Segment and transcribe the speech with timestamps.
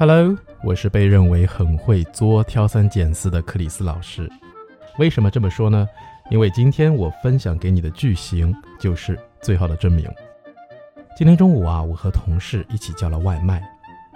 [0.00, 4.30] Hello，我是被认为很会作、挑三拣四的克里斯老师。
[4.96, 5.88] 为什么这么说呢？
[6.30, 10.08] 因为今天我分享给你的句型就是最好的证明。
[11.16, 13.60] 今天中午啊，我和同事一起叫了外卖，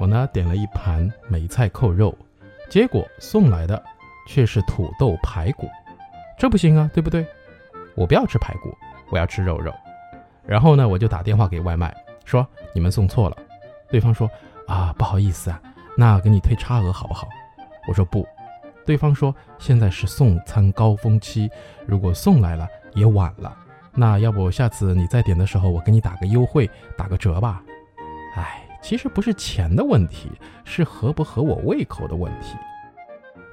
[0.00, 2.12] 我呢点了一盘梅菜扣肉，
[2.68, 3.80] 结果送来的
[4.26, 5.68] 却是土豆排骨，
[6.36, 7.24] 这不行啊，对不对？
[7.94, 8.76] 我不要吃排骨，
[9.10, 9.72] 我要吃肉肉。
[10.44, 13.36] 然后呢，我就打电话给外卖，说你们送错了。
[13.88, 14.28] 对方说
[14.68, 15.60] 啊，不好意思啊。
[15.96, 17.26] 那给你退差额好不好？
[17.88, 18.24] 我说不，
[18.86, 21.50] 对方说现在是送餐高峰期，
[21.86, 23.56] 如果送来了也晚了。
[23.94, 27.60] 那要不下次你再点的时候，我给你打个优惠，打个折吧。
[28.36, 30.30] 哎，其实不是钱的问题，
[30.64, 32.56] 是合不合我胃口的问题。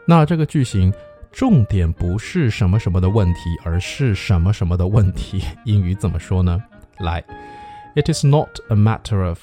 [0.05, 0.93] 那这个句型
[1.31, 5.43] 重点不是什么什么的问题，而是什么什么的问题。
[5.63, 6.61] 英语怎么说呢？
[6.99, 7.23] 来
[7.95, 9.39] ，It is not a matter of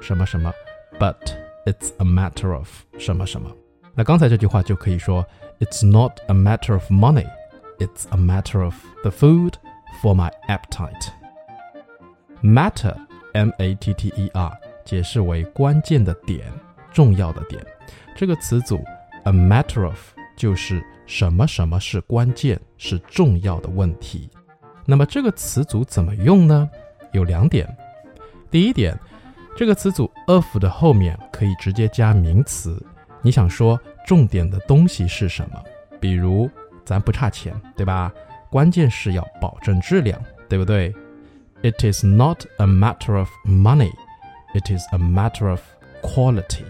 [0.00, 0.50] 什么什么
[0.98, 1.16] ，but
[1.66, 3.50] It's a matter of 什么什么。
[3.92, 5.26] 那刚才这句话就可以说
[5.58, 7.26] ，It's not a matter of money,
[7.78, 9.54] it's a matter of the food
[10.00, 11.08] for my appetite.
[12.40, 12.94] Matter,
[13.32, 14.52] M-A-T-T-E-R，
[14.84, 16.52] 解释为关键的点、
[16.92, 17.60] 重要的点。
[18.14, 18.80] 这个词组
[19.24, 19.98] a matter of
[20.36, 24.30] 就是什么什么是关键、是重要的问题。
[24.84, 26.70] 那么这个词组怎么用呢？
[27.10, 27.66] 有两点。
[28.52, 28.96] 第一点。
[29.56, 32.84] 这个词组 of 的后面可以直接加名词。
[33.22, 35.58] 你想说重点的东西是什么？
[35.98, 36.48] 比如
[36.84, 38.12] 咱不差钱，对吧？
[38.50, 40.94] 关键是要保证质量，对不对
[41.62, 43.92] ？It is not a matter of money,
[44.52, 45.62] it is a matter of
[46.02, 46.64] quality.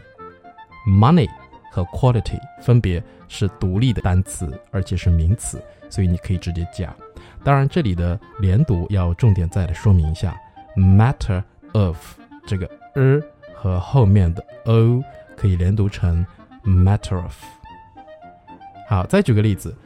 [0.86, 1.28] Money
[1.72, 6.94] 和 quality 分别是独立的单词，而且是名词，所以你可以直接加。
[7.42, 10.40] 当然，这里的连读要重点再来说明一下
[10.76, 11.42] ：matter
[11.72, 11.96] of。
[12.48, 13.22] 这个 er
[13.54, 15.00] 和后面的 o
[15.36, 16.26] 可以连读成
[16.64, 17.36] matter of。
[18.88, 19.76] 好，再举个例子，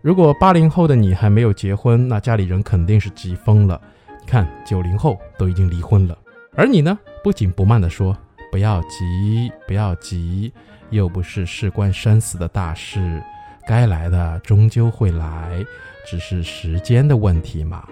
[0.00, 3.80] 如果八零后的你还没有结婚，那家里人肯定是急疯了。
[4.20, 6.16] 你看九零后都已经离婚了，
[6.54, 8.16] 而你呢，不紧不慢地说
[8.52, 10.52] ：“不要急，不要急，
[10.90, 13.22] 又不是事关生死的大事，
[13.66, 15.64] 该来的终究会来，
[16.06, 17.88] 只是时间的问题嘛。”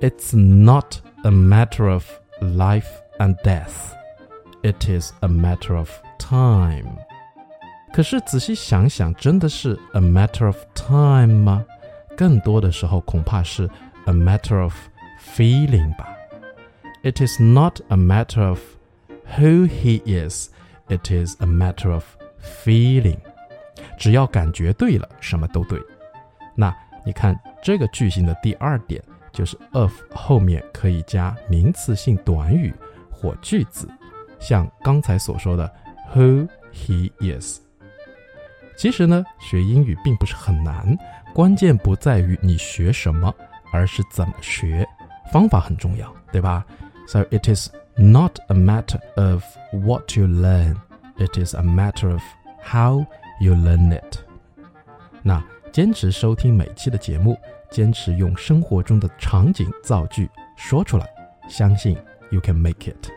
[0.00, 2.04] It's not a matter of
[2.40, 2.86] life.
[3.19, 3.93] and death.
[4.63, 6.97] It is a matter of time.
[7.93, 11.65] 可是仔细想想，真的是 a matter of time 吗？
[12.15, 13.69] 更多的时候恐怕是
[14.05, 14.73] a matter of
[15.35, 16.15] feeling 吧。
[17.03, 18.59] It is not a matter of
[19.37, 20.49] who he is.
[20.87, 22.05] It is a matter of
[22.63, 23.17] feeling.
[23.97, 25.79] 只要感觉对了，什么都对。
[26.55, 29.01] 那你看这个句型的第二点，
[29.31, 32.73] 就是 of 后面可以加名词性短语。
[33.16, 33.88] 或句子，
[34.38, 35.70] 像刚才所说的
[36.14, 37.60] who he is。
[38.76, 40.96] 其实呢，学英语并不是很难，
[41.32, 43.34] 关键不在于你学什么，
[43.72, 44.86] 而是怎么学，
[45.32, 46.64] 方法很重要，对吧
[47.08, 50.76] ？So it is not a matter of what you learn,
[51.16, 52.22] it is a matter of
[52.62, 53.06] how
[53.40, 54.18] you learn it。
[55.22, 57.38] 那坚持收听每期的节目，
[57.70, 61.08] 坚持用生活中的场景造句说出来，
[61.48, 61.96] 相信。
[62.30, 63.10] You can make it。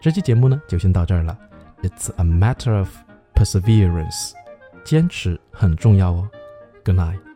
[0.00, 1.38] 这期节目呢，就先到这儿了。
[1.82, 2.88] It's a matter of
[3.34, 4.32] perseverance，
[4.84, 6.30] 坚持很重要哦。
[6.84, 7.33] Good night。